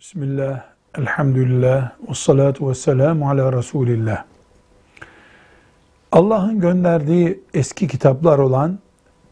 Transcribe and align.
Bismillah, 0.00 0.64
elhamdülillah, 0.98 1.92
ve 2.08 2.14
salatu 2.14 2.68
ve 2.68 2.74
selamu 2.74 3.30
ala 3.30 3.52
Resulillah. 3.52 4.24
Allah'ın 6.12 6.60
gönderdiği 6.60 7.40
eski 7.54 7.88
kitaplar 7.88 8.38
olan 8.38 8.78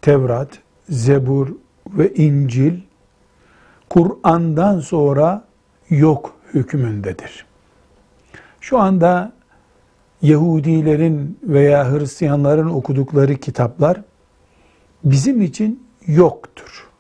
Tevrat, 0.03 0.49
Zebur 0.89 1.49
ve 1.87 2.15
İncil, 2.15 2.81
Kur'an'dan 3.91 4.81
sonra 4.81 5.45
yok 5.89 6.35
hükmündedir. 6.55 7.47
Şu 8.61 8.79
anda 8.79 9.33
Yahudilerin 10.23 11.39
veya 11.43 11.93
Hristiyanların 11.93 12.69
okudukları 12.69 13.37
kitaplar 13.37 14.01
bizim 15.05 15.43
için 15.43 15.87
yoktur. 16.07 16.94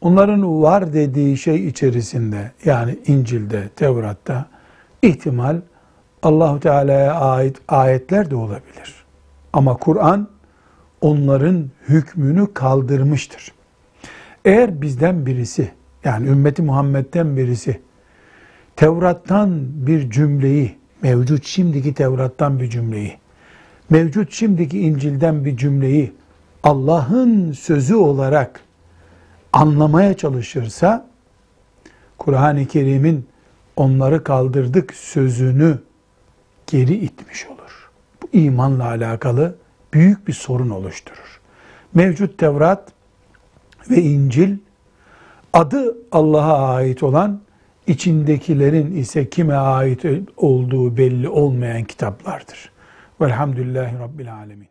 Onların 0.00 0.62
var 0.62 0.92
dediği 0.92 1.36
şey 1.36 1.68
içerisinde 1.68 2.52
yani 2.64 2.98
İncil'de, 3.06 3.68
Tevrat'ta 3.68 4.46
ihtimal 5.02 5.60
Allahu 6.22 6.60
Teala'ya 6.60 7.14
ait 7.14 7.58
ayetler 7.68 8.30
de 8.30 8.36
olabilir. 8.36 9.04
Ama 9.52 9.76
Kur'an 9.76 10.28
onların 11.00 11.70
hükmünü 11.88 12.54
kaldırmıştır. 12.54 13.52
Eğer 14.44 14.82
bizden 14.82 15.26
birisi 15.26 15.70
yani 16.04 16.28
ümmeti 16.28 16.62
Muhammed'den 16.62 17.36
birisi 17.36 17.80
Tevrat'tan 18.76 19.60
bir 19.86 20.10
cümleyi, 20.10 20.76
mevcut 21.02 21.44
şimdiki 21.44 21.94
Tevrat'tan 21.94 22.60
bir 22.60 22.70
cümleyi, 22.70 23.18
mevcut 23.90 24.32
şimdiki 24.32 24.80
İncil'den 24.80 25.44
bir 25.44 25.56
cümleyi 25.56 26.12
Allah'ın 26.62 27.52
sözü 27.52 27.94
olarak 27.94 28.60
anlamaya 29.52 30.16
çalışırsa 30.16 31.06
Kur'an-ı 32.18 32.66
Kerim'in 32.66 33.26
onları 33.76 34.24
kaldırdık 34.24 34.94
sözünü 34.94 35.78
geri 36.66 36.94
itmiş 36.94 37.46
olur. 37.46 37.90
Bu 38.22 38.28
imanla 38.32 38.84
alakalı 38.84 39.56
büyük 39.92 40.28
bir 40.28 40.32
sorun 40.32 40.70
oluşturur. 40.70 41.40
Mevcut 41.94 42.38
Tevrat 42.38 42.92
ve 43.90 44.02
İncil 44.02 44.56
adı 45.52 45.96
Allah'a 46.12 46.74
ait 46.74 47.02
olan 47.02 47.40
içindekilerin 47.86 48.96
ise 48.96 49.30
kime 49.30 49.54
ait 49.54 50.04
olduğu 50.36 50.96
belli 50.96 51.28
olmayan 51.28 51.84
kitaplardır. 51.84 52.72
Velhamdülillahi 53.20 53.98
Rabbil 53.98 54.34
Alemin. 54.34 54.68